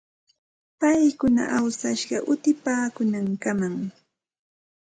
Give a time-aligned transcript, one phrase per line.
[0.79, 3.75] Paykuna awsashqa utipaakuunankamam.